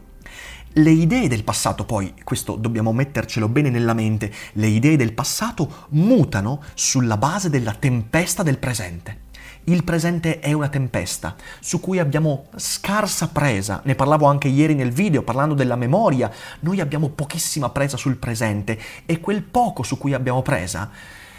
Le 0.76 0.90
idee 0.90 1.28
del 1.28 1.45
passato, 1.45 1.85
poi, 1.85 2.14
questo 2.25 2.57
dobbiamo 2.57 2.93
mettercelo 2.93 3.49
bene 3.49 3.71
nella 3.71 3.95
mente, 3.95 4.33
le 4.54 4.66
idee 4.66 4.97
del 4.97 5.12
passato 5.12 5.87
mutano 5.90 6.62
sulla 6.75 7.16
base 7.16 7.49
della 7.49 7.75
tempesta 7.75 8.43
del 8.43 8.59
presente. 8.59 9.24
Il 9.66 9.83
presente 9.83 10.40
è 10.40 10.52
una 10.52 10.68
tempesta 10.68 11.37
su 11.59 11.80
cui 11.80 11.99
abbiamo 11.99 12.49
scarsa 12.56 13.28
presa, 13.28 13.80
ne 13.85 13.94
parlavo 13.94 14.26
anche 14.26 14.49
ieri 14.49 14.75
nel 14.75 14.90
video 14.90 15.23
parlando 15.23 15.54
della 15.54 15.76
memoria, 15.76 16.30
noi 16.61 16.80
abbiamo 16.80 17.09
pochissima 17.09 17.71
presa 17.71 17.97
sul 17.97 18.16
presente 18.16 18.78
e 19.06 19.21
quel 19.21 19.42
poco 19.42 19.83
su 19.83 19.97
cui 19.97 20.12
abbiamo 20.12 20.42
presa 20.42 20.90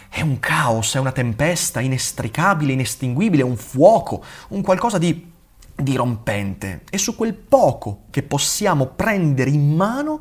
è 0.08 0.22
un 0.22 0.40
caos, 0.40 0.94
è 0.94 0.98
una 0.98 1.12
tempesta 1.12 1.80
inestricabile, 1.80 2.72
inestinguibile, 2.72 3.44
un 3.44 3.56
fuoco, 3.56 4.24
un 4.48 4.62
qualcosa 4.62 4.98
di 4.98 5.32
dirompente. 5.76 6.82
E 6.90 6.98
su 6.98 7.14
quel 7.14 7.34
poco 7.34 8.04
che 8.10 8.22
possiamo 8.22 8.86
prendere 8.86 9.50
in 9.50 9.74
mano 9.74 10.20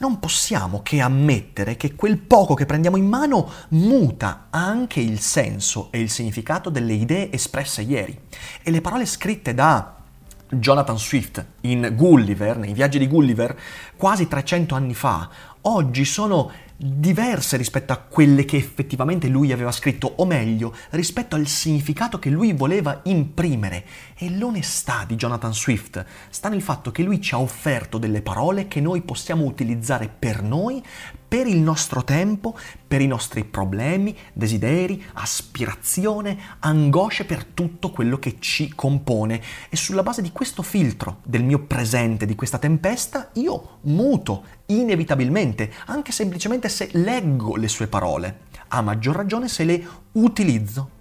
non 0.00 0.18
possiamo 0.18 0.80
che 0.82 1.00
ammettere 1.00 1.76
che 1.76 1.94
quel 1.94 2.18
poco 2.18 2.54
che 2.54 2.66
prendiamo 2.66 2.96
in 2.96 3.06
mano 3.06 3.50
muta 3.70 4.46
anche 4.50 5.00
il 5.00 5.20
senso 5.20 5.88
e 5.90 6.00
il 6.00 6.08
significato 6.08 6.70
delle 6.70 6.94
idee 6.94 7.30
espresse 7.30 7.82
ieri. 7.82 8.18
E 8.62 8.70
le 8.70 8.80
parole 8.80 9.04
scritte 9.04 9.52
da 9.52 9.96
Jonathan 10.48 10.98
Swift 10.98 11.44
in 11.62 11.92
Gulliver, 11.94 12.56
nei 12.56 12.72
viaggi 12.72 12.98
di 12.98 13.06
Gulliver, 13.06 13.58
quasi 13.96 14.26
300 14.26 14.74
anni 14.74 14.94
fa, 14.94 15.28
oggi 15.62 16.04
sono 16.06 16.50
diverse 16.82 17.58
rispetto 17.58 17.92
a 17.92 17.98
quelle 17.98 18.46
che 18.46 18.56
effettivamente 18.56 19.28
lui 19.28 19.52
aveva 19.52 19.70
scritto, 19.70 20.14
o 20.16 20.24
meglio, 20.24 20.74
rispetto 20.90 21.36
al 21.36 21.46
significato 21.46 22.18
che 22.18 22.30
lui 22.30 22.54
voleva 22.54 23.00
imprimere. 23.04 23.84
E 24.16 24.30
l'onestà 24.30 25.04
di 25.06 25.16
Jonathan 25.16 25.52
Swift 25.52 26.02
sta 26.30 26.48
nel 26.48 26.62
fatto 26.62 26.90
che 26.90 27.02
lui 27.02 27.20
ci 27.20 27.34
ha 27.34 27.40
offerto 27.40 27.98
delle 27.98 28.22
parole 28.22 28.66
che 28.66 28.80
noi 28.80 29.02
possiamo 29.02 29.44
utilizzare 29.44 30.08
per 30.08 30.42
noi, 30.42 30.82
per 31.30 31.46
il 31.46 31.58
nostro 31.58 32.02
tempo, 32.02 32.58
per 32.88 33.00
i 33.00 33.06
nostri 33.06 33.44
problemi, 33.44 34.16
desideri, 34.32 35.00
aspirazione, 35.12 36.36
angosce, 36.58 37.24
per 37.24 37.44
tutto 37.44 37.90
quello 37.90 38.18
che 38.18 38.38
ci 38.40 38.74
compone. 38.74 39.40
E 39.68 39.76
sulla 39.76 40.02
base 40.02 40.22
di 40.22 40.32
questo 40.32 40.62
filtro 40.62 41.18
del 41.24 41.44
mio 41.44 41.60
presente, 41.60 42.26
di 42.26 42.34
questa 42.34 42.58
tempesta, 42.58 43.30
io 43.34 43.78
muto 43.82 44.44
inevitabilmente, 44.78 45.72
anche 45.86 46.12
semplicemente 46.12 46.68
se 46.68 46.88
leggo 46.92 47.56
le 47.56 47.68
sue 47.68 47.86
parole, 47.86 48.40
a 48.68 48.82
maggior 48.82 49.16
ragione 49.16 49.48
se 49.48 49.64
le 49.64 49.86
utilizzo. 50.12 50.98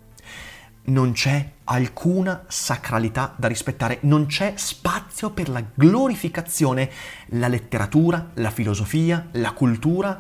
Non 0.85 1.11
c'è 1.11 1.51
alcuna 1.65 2.45
sacralità 2.47 3.35
da 3.37 3.47
rispettare, 3.47 3.99
non 4.01 4.25
c'è 4.25 4.53
spazio 4.55 5.29
per 5.29 5.49
la 5.49 5.63
glorificazione. 5.73 6.89
La 7.33 7.47
letteratura, 7.47 8.31
la 8.35 8.49
filosofia, 8.49 9.27
la 9.33 9.51
cultura 9.51 10.19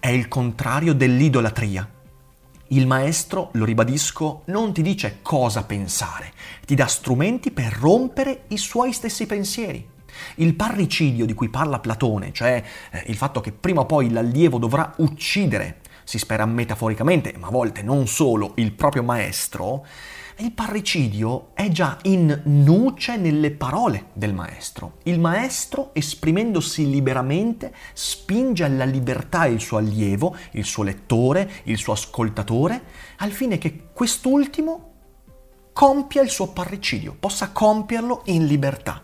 è 0.00 0.08
il 0.08 0.26
contrario 0.26 0.92
dell'idolatria. 0.92 1.88
Il 2.68 2.86
maestro, 2.86 3.50
lo 3.52 3.64
ribadisco, 3.64 4.42
non 4.46 4.72
ti 4.72 4.82
dice 4.82 5.20
cosa 5.22 5.64
pensare, 5.64 6.32
ti 6.66 6.74
dà 6.74 6.86
strumenti 6.86 7.50
per 7.50 7.72
rompere 7.72 8.44
i 8.48 8.58
suoi 8.58 8.92
stessi 8.92 9.24
pensieri. 9.24 9.96
Il 10.36 10.54
parricidio 10.54 11.26
di 11.26 11.34
cui 11.34 11.48
parla 11.48 11.78
Platone, 11.78 12.32
cioè 12.32 12.62
eh, 12.90 13.04
il 13.06 13.16
fatto 13.16 13.40
che 13.40 13.52
prima 13.52 13.82
o 13.82 13.86
poi 13.86 14.10
l'allievo 14.10 14.58
dovrà 14.58 14.94
uccidere, 14.98 15.80
si 16.04 16.18
spera 16.18 16.46
metaforicamente, 16.46 17.34
ma 17.38 17.48
a 17.48 17.50
volte 17.50 17.82
non 17.82 18.06
solo, 18.06 18.52
il 18.56 18.72
proprio 18.72 19.02
maestro, 19.02 19.84
il 20.40 20.52
parricidio 20.52 21.48
è 21.52 21.68
già 21.68 21.98
in 22.02 22.42
nuce 22.44 23.16
nelle 23.16 23.50
parole 23.50 24.10
del 24.12 24.32
maestro. 24.32 24.98
Il 25.02 25.18
maestro, 25.18 25.90
esprimendosi 25.94 26.88
liberamente, 26.88 27.74
spinge 27.92 28.62
alla 28.62 28.84
libertà 28.84 29.46
il 29.46 29.60
suo 29.60 29.78
allievo, 29.78 30.36
il 30.52 30.64
suo 30.64 30.84
lettore, 30.84 31.50
il 31.64 31.76
suo 31.76 31.92
ascoltatore, 31.92 32.82
al 33.16 33.32
fine 33.32 33.58
che 33.58 33.88
quest'ultimo 33.92 34.92
compia 35.72 36.22
il 36.22 36.30
suo 36.30 36.52
parricidio, 36.52 37.16
possa 37.18 37.50
compierlo 37.50 38.22
in 38.26 38.46
libertà 38.46 39.02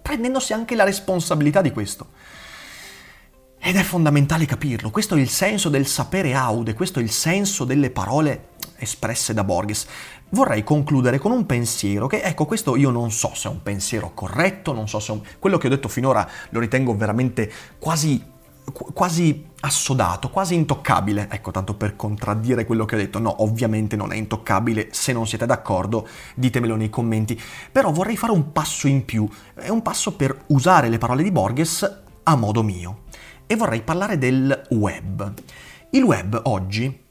prendendosi 0.00 0.52
anche 0.52 0.74
la 0.74 0.84
responsabilità 0.84 1.60
di 1.60 1.70
questo. 1.70 2.08
Ed 3.62 3.76
è 3.76 3.82
fondamentale 3.82 4.46
capirlo, 4.46 4.90
questo 4.90 5.16
è 5.16 5.20
il 5.20 5.28
senso 5.28 5.68
del 5.68 5.86
sapere 5.86 6.32
aude, 6.32 6.72
questo 6.72 6.98
è 6.98 7.02
il 7.02 7.10
senso 7.10 7.64
delle 7.64 7.90
parole 7.90 8.52
espresse 8.78 9.34
da 9.34 9.44
Borges. 9.44 9.86
Vorrei 10.30 10.64
concludere 10.64 11.18
con 11.18 11.30
un 11.30 11.44
pensiero 11.44 12.06
che, 12.06 12.22
ecco, 12.22 12.46
questo 12.46 12.76
io 12.76 12.88
non 12.88 13.10
so 13.10 13.32
se 13.34 13.48
è 13.48 13.50
un 13.50 13.62
pensiero 13.62 14.12
corretto, 14.14 14.72
non 14.72 14.88
so 14.88 14.98
se 14.98 15.12
un... 15.12 15.20
quello 15.38 15.58
che 15.58 15.66
ho 15.66 15.70
detto 15.70 15.88
finora 15.88 16.26
lo 16.50 16.60
ritengo 16.60 16.96
veramente 16.96 17.52
quasi 17.78 18.29
quasi 18.72 19.48
assodato, 19.60 20.30
quasi 20.30 20.54
intoccabile. 20.54 21.28
Ecco, 21.30 21.50
tanto 21.50 21.74
per 21.74 21.96
contraddire 21.96 22.64
quello 22.64 22.84
che 22.84 22.94
ho 22.94 22.98
detto, 22.98 23.18
no, 23.18 23.42
ovviamente 23.42 23.96
non 23.96 24.12
è 24.12 24.16
intoccabile, 24.16 24.88
se 24.92 25.12
non 25.12 25.26
siete 25.26 25.46
d'accordo 25.46 26.08
ditemelo 26.34 26.76
nei 26.76 26.90
commenti. 26.90 27.40
Però 27.70 27.90
vorrei 27.92 28.16
fare 28.16 28.32
un 28.32 28.52
passo 28.52 28.88
in 28.88 29.04
più, 29.04 29.28
è 29.54 29.68
un 29.68 29.82
passo 29.82 30.16
per 30.16 30.44
usare 30.46 30.88
le 30.88 30.98
parole 30.98 31.22
di 31.22 31.30
Borges 31.30 32.02
a 32.22 32.36
modo 32.36 32.62
mio. 32.62 33.02
E 33.46 33.56
vorrei 33.56 33.82
parlare 33.82 34.18
del 34.18 34.66
web. 34.70 35.34
Il 35.90 36.02
web 36.02 36.40
oggi 36.44 37.08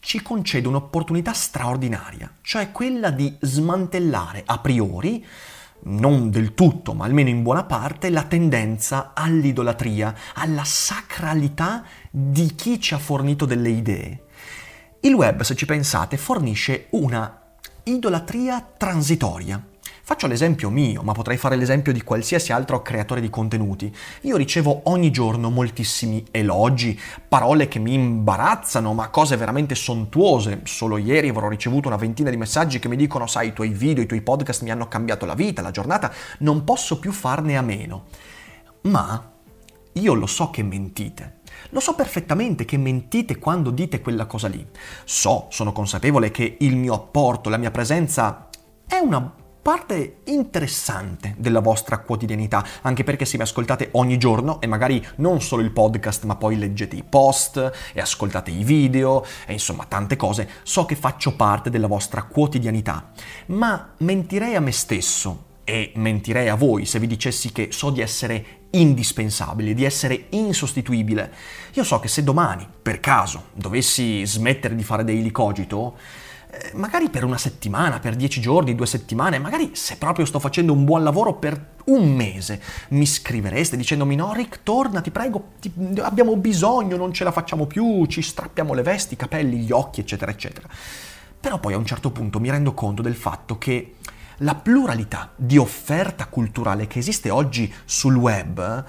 ci 0.00 0.20
concede 0.20 0.68
un'opportunità 0.68 1.32
straordinaria, 1.32 2.30
cioè 2.42 2.72
quella 2.72 3.10
di 3.10 3.34
smantellare 3.40 4.42
a 4.44 4.58
priori 4.58 5.24
non 5.84 6.30
del 6.30 6.54
tutto, 6.54 6.94
ma 6.94 7.04
almeno 7.04 7.28
in 7.28 7.42
buona 7.42 7.64
parte, 7.64 8.10
la 8.10 8.24
tendenza 8.24 9.12
all'idolatria, 9.14 10.14
alla 10.34 10.64
sacralità 10.64 11.84
di 12.10 12.54
chi 12.54 12.80
ci 12.80 12.94
ha 12.94 12.98
fornito 12.98 13.44
delle 13.44 13.70
idee. 13.70 14.22
Il 15.00 15.14
web, 15.14 15.42
se 15.42 15.54
ci 15.54 15.66
pensate, 15.66 16.16
fornisce 16.16 16.86
una 16.90 17.40
idolatria 17.84 18.66
transitoria. 18.76 19.62
Faccio 20.06 20.26
l'esempio 20.26 20.68
mio, 20.68 21.00
ma 21.00 21.12
potrei 21.12 21.38
fare 21.38 21.56
l'esempio 21.56 21.90
di 21.90 22.02
qualsiasi 22.02 22.52
altro 22.52 22.82
creatore 22.82 23.22
di 23.22 23.30
contenuti. 23.30 23.90
Io 24.22 24.36
ricevo 24.36 24.82
ogni 24.84 25.10
giorno 25.10 25.48
moltissimi 25.48 26.22
elogi, 26.30 27.00
parole 27.26 27.68
che 27.68 27.78
mi 27.78 27.94
imbarazzano, 27.94 28.92
ma 28.92 29.08
cose 29.08 29.38
veramente 29.38 29.74
sontuose. 29.74 30.60
Solo 30.64 30.98
ieri 30.98 31.30
avrò 31.30 31.48
ricevuto 31.48 31.88
una 31.88 31.96
ventina 31.96 32.28
di 32.28 32.36
messaggi 32.36 32.78
che 32.80 32.88
mi 32.88 32.96
dicono, 32.96 33.26
sai, 33.26 33.48
i 33.48 33.52
tuoi 33.54 33.70
video, 33.70 34.02
i 34.02 34.06
tuoi 34.06 34.20
podcast 34.20 34.62
mi 34.62 34.70
hanno 34.70 34.88
cambiato 34.88 35.24
la 35.24 35.32
vita, 35.32 35.62
la 35.62 35.70
giornata, 35.70 36.12
non 36.40 36.64
posso 36.64 36.98
più 36.98 37.10
farne 37.10 37.56
a 37.56 37.62
meno. 37.62 38.04
Ma 38.82 39.32
io 39.90 40.12
lo 40.12 40.26
so 40.26 40.50
che 40.50 40.62
mentite. 40.62 41.38
Lo 41.70 41.80
so 41.80 41.94
perfettamente 41.94 42.66
che 42.66 42.76
mentite 42.76 43.38
quando 43.38 43.70
dite 43.70 44.02
quella 44.02 44.26
cosa 44.26 44.48
lì. 44.48 44.66
So, 45.04 45.46
sono 45.48 45.72
consapevole 45.72 46.30
che 46.30 46.58
il 46.60 46.76
mio 46.76 46.92
apporto, 46.92 47.48
la 47.48 47.56
mia 47.56 47.70
presenza 47.70 48.50
è 48.86 48.98
una 48.98 49.42
parte 49.64 50.18
interessante 50.24 51.34
della 51.38 51.60
vostra 51.60 51.96
quotidianità, 52.00 52.62
anche 52.82 53.02
perché 53.02 53.24
se 53.24 53.38
mi 53.38 53.44
ascoltate 53.44 53.88
ogni 53.92 54.18
giorno 54.18 54.60
e 54.60 54.66
magari 54.66 55.02
non 55.16 55.40
solo 55.40 55.62
il 55.62 55.70
podcast, 55.70 56.24
ma 56.24 56.36
poi 56.36 56.58
leggete 56.58 56.96
i 56.96 57.02
post 57.02 57.72
e 57.94 57.98
ascoltate 57.98 58.50
i 58.50 58.62
video 58.62 59.24
e 59.46 59.54
insomma 59.54 59.86
tante 59.88 60.16
cose, 60.16 60.50
so 60.64 60.84
che 60.84 60.96
faccio 60.96 61.34
parte 61.34 61.70
della 61.70 61.86
vostra 61.86 62.24
quotidianità. 62.24 63.12
Ma 63.46 63.94
mentirei 63.96 64.54
a 64.54 64.60
me 64.60 64.70
stesso 64.70 65.44
e 65.64 65.92
mentirei 65.94 66.50
a 66.50 66.56
voi 66.56 66.84
se 66.84 66.98
vi 66.98 67.06
dicessi 67.06 67.50
che 67.50 67.68
so 67.72 67.88
di 67.88 68.02
essere 68.02 68.66
indispensabile, 68.72 69.72
di 69.72 69.84
essere 69.84 70.26
insostituibile. 70.28 71.32
Io 71.72 71.84
so 71.84 72.00
che 72.00 72.08
se 72.08 72.22
domani, 72.22 72.68
per 72.82 73.00
caso, 73.00 73.44
dovessi 73.54 74.26
smettere 74.26 74.74
di 74.74 74.82
fare 74.82 75.04
dei 75.04 75.22
licogito, 75.22 75.96
eh, 75.96 76.33
magari 76.74 77.08
per 77.08 77.24
una 77.24 77.38
settimana, 77.38 77.98
per 77.98 78.16
dieci 78.16 78.40
giorni, 78.40 78.74
due 78.74 78.86
settimane, 78.86 79.38
magari 79.38 79.70
se 79.74 79.96
proprio 79.96 80.24
sto 80.24 80.38
facendo 80.38 80.72
un 80.72 80.84
buon 80.84 81.02
lavoro 81.02 81.34
per 81.34 81.72
un 81.86 82.14
mese, 82.14 82.60
mi 82.90 83.06
scrivereste 83.06 83.76
dicendomi 83.76 84.16
no 84.16 84.32
Rick, 84.32 84.60
torna, 84.62 85.00
ti 85.00 85.10
prego, 85.10 85.52
ti, 85.60 85.72
abbiamo 86.00 86.36
bisogno, 86.36 86.96
non 86.96 87.12
ce 87.12 87.24
la 87.24 87.32
facciamo 87.32 87.66
più, 87.66 88.06
ci 88.06 88.22
strappiamo 88.22 88.74
le 88.74 88.82
vesti, 88.82 89.14
i 89.14 89.16
capelli, 89.16 89.58
gli 89.58 89.72
occhi, 89.72 90.00
eccetera, 90.00 90.30
eccetera. 90.30 90.68
Però 91.40 91.58
poi 91.58 91.74
a 91.74 91.76
un 91.76 91.84
certo 91.84 92.10
punto 92.10 92.40
mi 92.40 92.50
rendo 92.50 92.72
conto 92.72 93.02
del 93.02 93.16
fatto 93.16 93.58
che 93.58 93.96
la 94.38 94.54
pluralità 94.54 95.32
di 95.36 95.58
offerta 95.58 96.26
culturale 96.26 96.86
che 96.86 96.98
esiste 96.98 97.30
oggi 97.30 97.72
sul 97.84 98.16
web 98.16 98.84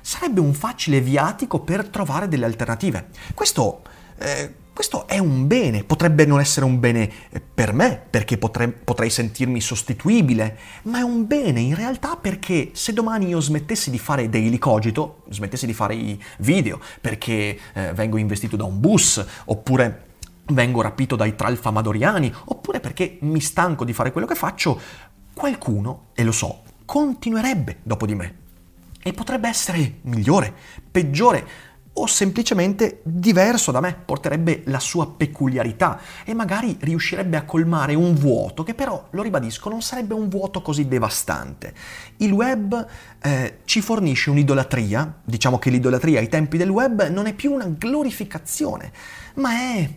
sarebbe 0.00 0.40
un 0.40 0.52
facile 0.52 1.00
viatico 1.00 1.60
per 1.60 1.88
trovare 1.88 2.28
delle 2.28 2.46
alternative. 2.46 3.08
Questo, 3.34 3.82
eh, 4.18 4.54
questo 4.80 5.06
è 5.06 5.18
un 5.18 5.46
bene, 5.46 5.84
potrebbe 5.84 6.24
non 6.24 6.40
essere 6.40 6.64
un 6.64 6.80
bene 6.80 7.10
eh, 7.28 7.38
per 7.38 7.74
me, 7.74 8.02
perché 8.08 8.38
potrei, 8.38 8.68
potrei, 8.68 9.10
sentirmi 9.10 9.60
sostituibile, 9.60 10.56
ma 10.84 11.00
è 11.00 11.02
un 11.02 11.26
bene 11.26 11.60
in 11.60 11.74
realtà 11.74 12.16
perché 12.16 12.70
se 12.72 12.94
domani 12.94 13.28
io 13.28 13.40
smettessi 13.40 13.90
di 13.90 13.98
fare 13.98 14.30
daily 14.30 14.56
cogito, 14.56 15.24
smettessi 15.28 15.66
di 15.66 15.74
fare 15.74 15.94
i 15.96 16.18
video 16.38 16.80
perché 16.98 17.58
eh, 17.74 17.92
vengo 17.92 18.16
investito 18.16 18.56
da 18.56 18.64
un 18.64 18.80
bus, 18.80 19.22
oppure 19.44 20.06
vengo 20.46 20.80
rapito 20.80 21.14
dai 21.14 21.34
tralfamadoriani, 21.34 22.32
oppure 22.46 22.80
perché 22.80 23.18
mi 23.20 23.42
stanco 23.42 23.84
di 23.84 23.92
fare 23.92 24.12
quello 24.12 24.26
che 24.26 24.34
faccio, 24.34 24.80
qualcuno, 25.34 26.06
e 26.14 26.24
lo 26.24 26.32
so, 26.32 26.62
continuerebbe 26.86 27.80
dopo 27.82 28.06
di 28.06 28.14
me. 28.14 28.34
E 29.02 29.12
potrebbe 29.12 29.46
essere 29.46 29.98
migliore, 30.02 30.54
peggiore 30.90 31.69
o 31.92 32.06
semplicemente 32.06 33.00
diverso 33.02 33.72
da 33.72 33.80
me, 33.80 33.94
porterebbe 34.04 34.62
la 34.66 34.78
sua 34.78 35.08
peculiarità 35.08 36.00
e 36.24 36.34
magari 36.34 36.76
riuscirebbe 36.80 37.36
a 37.36 37.44
colmare 37.44 37.94
un 37.94 38.14
vuoto 38.14 38.62
che 38.62 38.74
però, 38.74 39.08
lo 39.10 39.22
ribadisco, 39.22 39.68
non 39.68 39.82
sarebbe 39.82 40.14
un 40.14 40.28
vuoto 40.28 40.62
così 40.62 40.86
devastante. 40.86 41.74
Il 42.18 42.32
web 42.32 42.86
eh, 43.20 43.58
ci 43.64 43.80
fornisce 43.80 44.30
un'idolatria, 44.30 45.20
diciamo 45.24 45.58
che 45.58 45.70
l'idolatria 45.70 46.20
ai 46.20 46.28
tempi 46.28 46.56
del 46.56 46.70
web 46.70 47.08
non 47.08 47.26
è 47.26 47.34
più 47.34 47.52
una 47.52 47.66
glorificazione, 47.66 48.92
ma 49.34 49.52
è 49.52 49.90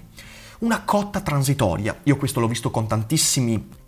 una 0.60 0.84
cotta 0.84 1.22
transitoria. 1.22 1.96
Io 2.04 2.18
questo 2.18 2.40
l'ho 2.40 2.48
visto 2.48 2.72
con 2.72 2.88
tantissimi 2.88 3.82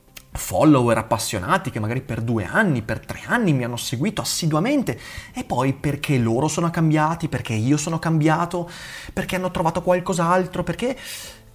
follower 0.45 0.95
appassionati 0.99 1.71
che 1.71 1.79
magari 1.79 2.01
per 2.01 2.21
due 2.21 2.45
anni, 2.45 2.83
per 2.83 2.99
tre 2.99 3.21
anni 3.25 3.51
mi 3.51 3.63
hanno 3.63 3.77
seguito 3.77 4.21
assiduamente 4.21 4.99
e 5.33 5.43
poi 5.43 5.73
perché 5.73 6.19
loro 6.19 6.47
sono 6.47 6.69
cambiati, 6.69 7.27
perché 7.27 7.53
io 7.53 7.77
sono 7.77 7.97
cambiato, 7.97 8.69
perché 9.11 9.37
hanno 9.37 9.49
trovato 9.49 9.81
qualcos'altro, 9.81 10.63
perché 10.63 10.95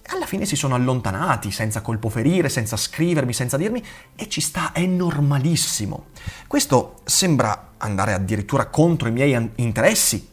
alla 0.07 0.25
fine 0.25 0.45
si 0.45 0.57
sono 0.57 0.75
allontanati 0.75 1.51
senza 1.51 1.79
colpo 1.79 2.09
ferire, 2.09 2.49
senza 2.49 2.75
scrivermi, 2.75 3.31
senza 3.31 3.55
dirmi 3.55 3.81
e 4.13 4.27
ci 4.27 4.41
sta, 4.41 4.73
è 4.73 4.85
normalissimo. 4.85 6.07
Questo 6.45 6.95
sembra 7.05 7.75
andare 7.77 8.11
addirittura 8.11 8.65
contro 8.65 9.07
i 9.07 9.13
miei 9.13 9.51
interessi 9.55 10.27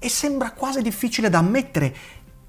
e 0.00 0.08
sembra 0.08 0.50
quasi 0.50 0.82
difficile 0.82 1.30
da 1.30 1.38
ammettere, 1.38 1.94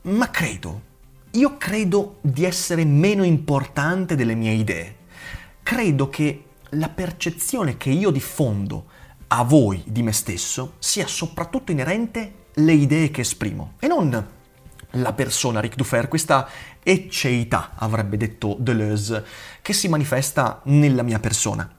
ma 0.03 0.31
credo 0.31 0.89
io 1.35 1.55
credo 1.57 2.17
di 2.21 2.43
essere 2.43 2.83
meno 2.83 3.23
importante 3.23 4.15
delle 4.15 4.35
mie 4.35 4.51
idee. 4.51 4.95
Credo 5.63 6.09
che 6.09 6.45
la 6.71 6.89
percezione 6.89 7.77
che 7.77 7.89
io 7.89 8.11
diffondo 8.11 8.85
a 9.27 9.43
voi 9.43 9.83
di 9.85 10.03
me 10.03 10.11
stesso 10.11 10.73
sia 10.79 11.07
soprattutto 11.07 11.71
inerente 11.71 12.45
alle 12.55 12.73
idee 12.73 13.11
che 13.11 13.21
esprimo 13.21 13.73
e 13.79 13.87
non 13.87 14.39
la 14.95 15.13
persona 15.13 15.59
Ric 15.59 15.75
Dufer, 15.75 16.07
questa 16.07 16.47
ecceità, 16.83 17.71
avrebbe 17.75 18.17
detto 18.17 18.55
Deleuze, 18.59 19.25
che 19.61 19.73
si 19.73 19.87
manifesta 19.87 20.61
nella 20.65 21.03
mia 21.03 21.19
persona. 21.19 21.69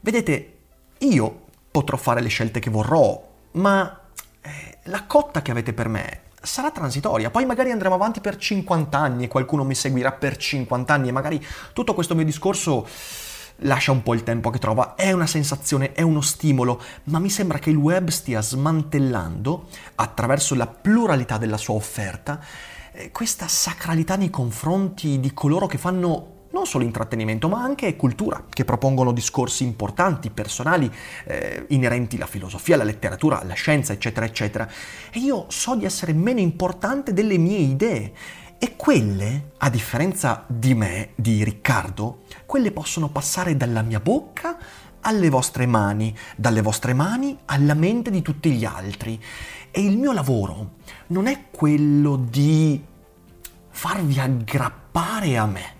Vedete, 0.00 0.58
io 0.98 1.44
potrò 1.70 1.96
fare 1.96 2.20
le 2.20 2.28
scelte 2.28 2.60
che 2.60 2.68
vorrò, 2.70 3.32
ma 3.52 4.00
eh, 4.42 4.78
la 4.84 5.04
cotta 5.06 5.40
che 5.40 5.50
avete 5.50 5.72
per 5.72 5.88
me 5.88 6.22
sarà 6.44 6.70
transitoria, 6.70 7.30
poi 7.30 7.44
magari 7.44 7.70
andremo 7.70 7.94
avanti 7.94 8.20
per 8.20 8.36
50 8.36 8.96
anni 8.96 9.24
e 9.24 9.28
qualcuno 9.28 9.64
mi 9.64 9.74
seguirà 9.74 10.12
per 10.12 10.36
50 10.36 10.92
anni 10.92 11.08
e 11.08 11.12
magari 11.12 11.44
tutto 11.72 11.94
questo 11.94 12.14
mio 12.14 12.24
discorso 12.24 12.86
lascia 13.58 13.92
un 13.92 14.02
po' 14.02 14.14
il 14.14 14.22
tempo 14.22 14.50
che 14.50 14.58
trova, 14.58 14.94
è 14.94 15.12
una 15.12 15.26
sensazione, 15.26 15.92
è 15.92 16.02
uno 16.02 16.20
stimolo, 16.20 16.80
ma 17.04 17.18
mi 17.18 17.30
sembra 17.30 17.58
che 17.58 17.70
il 17.70 17.76
web 17.76 18.08
stia 18.08 18.40
smantellando, 18.40 19.68
attraverso 19.96 20.54
la 20.54 20.66
pluralità 20.66 21.38
della 21.38 21.56
sua 21.56 21.74
offerta, 21.74 22.40
eh, 22.92 23.10
questa 23.10 23.48
sacralità 23.48 24.16
nei 24.16 24.30
confronti 24.30 25.20
di 25.20 25.32
coloro 25.32 25.66
che 25.66 25.78
fanno 25.78 26.33
non 26.54 26.66
solo 26.66 26.84
intrattenimento, 26.84 27.48
ma 27.48 27.60
anche 27.60 27.96
cultura, 27.96 28.44
che 28.48 28.64
propongono 28.64 29.10
discorsi 29.10 29.64
importanti, 29.64 30.30
personali, 30.30 30.90
eh, 31.24 31.66
inerenti 31.70 32.14
alla 32.14 32.26
filosofia, 32.26 32.76
alla 32.76 32.84
letteratura, 32.84 33.40
alla 33.40 33.54
scienza, 33.54 33.92
eccetera, 33.92 34.24
eccetera. 34.24 34.70
E 35.10 35.18
io 35.18 35.46
so 35.48 35.74
di 35.74 35.84
essere 35.84 36.12
meno 36.12 36.38
importante 36.38 37.12
delle 37.12 37.38
mie 37.38 37.58
idee. 37.58 38.12
E 38.56 38.76
quelle, 38.76 39.50
a 39.58 39.68
differenza 39.68 40.44
di 40.46 40.74
me, 40.74 41.10
di 41.16 41.42
Riccardo, 41.42 42.22
quelle 42.46 42.70
possono 42.70 43.08
passare 43.08 43.56
dalla 43.56 43.82
mia 43.82 43.98
bocca 43.98 44.56
alle 45.00 45.28
vostre 45.30 45.66
mani, 45.66 46.16
dalle 46.36 46.62
vostre 46.62 46.94
mani 46.94 47.36
alla 47.46 47.74
mente 47.74 48.12
di 48.12 48.22
tutti 48.22 48.52
gli 48.52 48.64
altri. 48.64 49.20
E 49.72 49.80
il 49.84 49.98
mio 49.98 50.12
lavoro 50.12 50.74
non 51.08 51.26
è 51.26 51.46
quello 51.50 52.14
di 52.16 52.80
farvi 53.70 54.20
aggrappare 54.20 55.36
a 55.36 55.46
me 55.46 55.73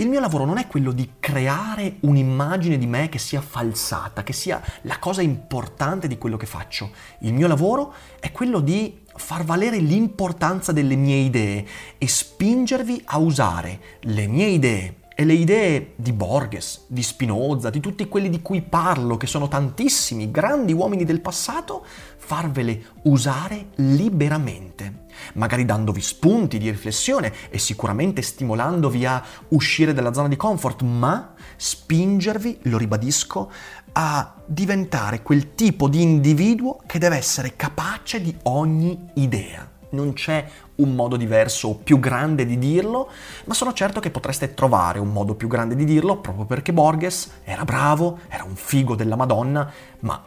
il 0.00 0.08
mio 0.08 0.20
lavoro 0.20 0.44
non 0.44 0.58
è 0.58 0.66
quello 0.68 0.92
di 0.92 1.14
creare 1.18 1.96
un'immagine 2.00 2.78
di 2.78 2.86
me 2.86 3.08
che 3.08 3.18
sia 3.18 3.40
falsata, 3.40 4.22
che 4.22 4.32
sia 4.32 4.62
la 4.82 4.98
cosa 4.98 5.22
importante 5.22 6.06
di 6.06 6.18
quello 6.18 6.36
che 6.36 6.46
faccio. 6.46 6.90
Il 7.20 7.32
mio 7.32 7.48
lavoro 7.48 7.92
è 8.20 8.30
quello 8.30 8.60
di 8.60 9.00
far 9.16 9.44
valere 9.44 9.78
l'importanza 9.78 10.70
delle 10.70 10.94
mie 10.94 11.16
idee 11.16 11.66
e 11.98 12.06
spingervi 12.06 13.02
a 13.06 13.18
usare 13.18 13.80
le 14.02 14.28
mie 14.28 14.46
idee 14.46 14.94
e 15.20 15.24
le 15.24 15.32
idee 15.32 15.94
di 15.96 16.12
Borges, 16.12 16.84
di 16.86 17.02
Spinoza, 17.02 17.70
di 17.70 17.80
tutti 17.80 18.06
quelli 18.06 18.30
di 18.30 18.40
cui 18.40 18.62
parlo, 18.62 19.16
che 19.16 19.26
sono 19.26 19.48
tantissimi, 19.48 20.30
grandi 20.30 20.72
uomini 20.72 21.02
del 21.02 21.20
passato, 21.20 21.84
farvele 22.18 22.84
usare 23.02 23.70
liberamente, 23.78 25.06
magari 25.34 25.64
dandovi 25.64 26.00
spunti 26.00 26.58
di 26.58 26.70
riflessione 26.70 27.32
e 27.50 27.58
sicuramente 27.58 28.22
stimolandovi 28.22 29.06
a 29.06 29.20
uscire 29.48 29.92
dalla 29.92 30.12
zona 30.12 30.28
di 30.28 30.36
comfort, 30.36 30.82
ma 30.82 31.34
spingervi, 31.56 32.60
lo 32.62 32.78
ribadisco, 32.78 33.50
a 33.94 34.36
diventare 34.46 35.22
quel 35.22 35.56
tipo 35.56 35.88
di 35.88 36.00
individuo 36.00 36.78
che 36.86 37.00
deve 37.00 37.16
essere 37.16 37.56
capace 37.56 38.22
di 38.22 38.32
ogni 38.44 39.10
idea 39.14 39.68
non 39.90 40.12
c'è 40.12 40.46
un 40.76 40.94
modo 40.94 41.16
diverso 41.16 41.68
o 41.68 41.74
più 41.74 41.98
grande 41.98 42.46
di 42.46 42.58
dirlo, 42.58 43.10
ma 43.44 43.54
sono 43.54 43.72
certo 43.72 44.00
che 44.00 44.10
potreste 44.10 44.54
trovare 44.54 44.98
un 44.98 45.12
modo 45.12 45.34
più 45.34 45.48
grande 45.48 45.74
di 45.74 45.84
dirlo 45.84 46.18
proprio 46.18 46.44
perché 46.44 46.72
Borges 46.72 47.40
era 47.44 47.64
bravo, 47.64 48.20
era 48.28 48.44
un 48.44 48.56
figo 48.56 48.94
della 48.94 49.16
Madonna, 49.16 49.70
ma, 50.00 50.22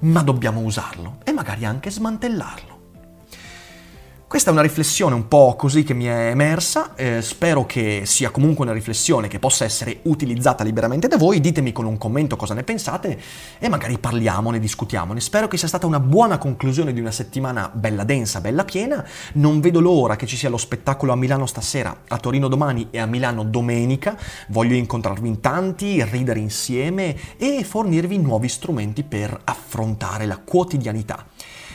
ma 0.00 0.22
dobbiamo 0.22 0.60
usarlo 0.60 1.18
e 1.24 1.32
magari 1.32 1.64
anche 1.64 1.90
smantellarlo. 1.90 2.71
Questa 4.32 4.48
è 4.48 4.54
una 4.54 4.62
riflessione 4.62 5.14
un 5.14 5.28
po' 5.28 5.56
così 5.58 5.82
che 5.82 5.92
mi 5.92 6.06
è 6.06 6.28
emersa, 6.30 6.94
eh, 6.94 7.20
spero 7.20 7.66
che 7.66 8.04
sia 8.06 8.30
comunque 8.30 8.64
una 8.64 8.72
riflessione 8.72 9.28
che 9.28 9.38
possa 9.38 9.66
essere 9.66 9.98
utilizzata 10.04 10.64
liberamente 10.64 11.06
da 11.06 11.18
voi, 11.18 11.38
ditemi 11.38 11.70
con 11.70 11.84
un 11.84 11.98
commento 11.98 12.34
cosa 12.34 12.54
ne 12.54 12.62
pensate 12.62 13.20
e 13.58 13.68
magari 13.68 13.98
parliamone, 13.98 14.58
discutiamone. 14.58 15.20
Spero 15.20 15.48
che 15.48 15.58
sia 15.58 15.68
stata 15.68 15.86
una 15.86 16.00
buona 16.00 16.38
conclusione 16.38 16.94
di 16.94 17.00
una 17.00 17.10
settimana 17.10 17.70
bella 17.70 18.04
densa, 18.04 18.40
bella 18.40 18.64
piena, 18.64 19.06
non 19.34 19.60
vedo 19.60 19.80
l'ora 19.80 20.16
che 20.16 20.24
ci 20.24 20.38
sia 20.38 20.48
lo 20.48 20.56
spettacolo 20.56 21.12
a 21.12 21.16
Milano 21.16 21.44
stasera, 21.44 21.94
a 22.08 22.16
Torino 22.16 22.48
domani 22.48 22.88
e 22.90 23.00
a 23.00 23.06
Milano 23.06 23.44
domenica, 23.44 24.16
voglio 24.48 24.76
incontrarvi 24.76 25.28
in 25.28 25.40
tanti, 25.40 26.02
ridere 26.04 26.38
insieme 26.38 27.36
e 27.36 27.62
fornirvi 27.64 28.16
nuovi 28.16 28.48
strumenti 28.48 29.02
per 29.02 29.38
affrontare 29.44 30.24
la 30.24 30.38
quotidianità. 30.38 31.26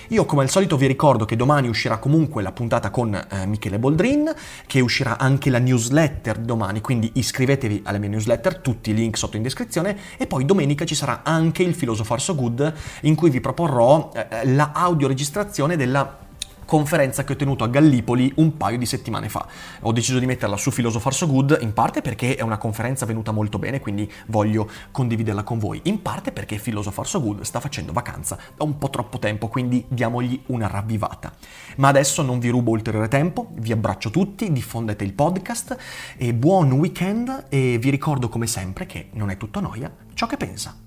Io 0.09 0.23
come 0.25 0.43
al 0.43 0.49
solito 0.49 0.77
vi 0.77 0.87
ricordo 0.87 1.25
che 1.25 1.35
domani 1.35 1.67
uscirà 1.67 1.97
comunque 1.97 2.41
la 2.41 2.53
puntata 2.53 2.89
con 2.89 3.13
eh, 3.13 3.45
Michele 3.45 3.77
Boldrin, 3.77 4.33
che 4.65 4.79
uscirà 4.79 5.17
anche 5.17 5.49
la 5.49 5.59
newsletter 5.59 6.37
domani, 6.37 6.79
quindi 6.79 7.11
iscrivetevi 7.15 7.81
alle 7.83 7.99
mie 7.99 8.07
newsletter, 8.07 8.59
tutti 8.59 8.91
i 8.91 8.93
link 8.93 9.17
sotto 9.17 9.35
in 9.35 9.43
descrizione, 9.43 9.97
e 10.17 10.25
poi 10.25 10.45
domenica 10.45 10.85
ci 10.85 10.95
sarà 10.95 11.23
anche 11.23 11.63
il 11.63 11.75
Philosopher 11.75 12.21
So 12.21 12.35
Good 12.35 12.73
in 13.01 13.15
cui 13.15 13.29
vi 13.29 13.41
proporrò 13.41 14.11
eh, 14.13 14.53
la 14.53 14.71
audioregistrazione 14.73 15.75
della 15.75 16.25
conferenza 16.67 17.23
che 17.23 17.33
ho 17.33 17.35
tenuto 17.35 17.63
a 17.63 17.67
Gallipoli 17.69 18.31
un 18.35 18.57
paio 18.57 18.77
di 18.77 18.85
settimane 18.85 19.29
fa. 19.29 19.47
Ho 19.81 19.91
deciso 19.93 20.19
di 20.19 20.25
metterla 20.25 20.57
su 20.57 20.69
Philosopher 20.69 21.13
So 21.13 21.25
Good, 21.25 21.59
in 21.61 21.73
parte 21.73 22.01
perché 22.01 22.35
è 22.35 22.43
una 22.43 22.57
conferenza 22.57 23.05
venuta 23.05 23.31
molto 23.31 23.57
bene, 23.57 23.79
quindi 23.79 24.11
voglio 24.27 24.69
condividerla 24.91 25.43
con 25.43 25.57
voi, 25.57 25.79
in 25.83 26.01
parte 26.01 26.31
perché 26.31 26.57
Philosopher 26.57 27.07
So 27.07 27.21
Good 27.21 27.41
sta 27.41 27.59
facendo 27.61 27.93
vacanza 27.93 28.37
da 28.55 28.65
un 28.65 28.77
po' 28.77 28.89
troppo 28.89 29.17
tempo, 29.17 29.47
quindi 29.47 29.85
diamogli 29.87 30.39
una 30.47 30.67
ravvivata. 30.67 31.33
Ma 31.77 31.87
adesso 31.87 32.21
non 32.21 32.37
vi 32.39 32.49
rubo 32.49 32.71
ulteriore 32.71 33.07
tempo, 33.07 33.47
vi 33.53 33.71
abbraccio 33.71 34.11
tutti, 34.11 34.51
diffondete 34.51 35.05
il 35.05 35.13
podcast 35.13 35.77
e 36.17 36.33
buon 36.33 36.73
weekend 36.73 37.45
e 37.47 37.77
vi 37.79 37.89
ricordo 37.89 38.27
come 38.27 38.45
sempre 38.45 38.85
che 38.85 39.09
non 39.13 39.29
è 39.29 39.37
tutto 39.37 39.61
noia 39.61 39.89
ciò 40.13 40.27
che 40.27 40.35
pensa. 40.35 40.86